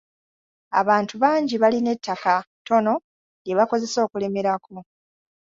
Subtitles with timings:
[0.81, 2.93] Abantu bangi balina ettaka ttono
[3.45, 4.75] lye bakozesa okulimirako.